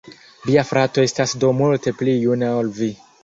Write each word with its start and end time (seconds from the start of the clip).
Via 0.45 0.63
frato 0.69 1.03
estas 1.09 1.35
do 1.45 1.51
multe 1.59 1.95
pli 2.01 2.17
juna 2.25 2.53
ol 2.63 2.73
vi. 2.81 2.91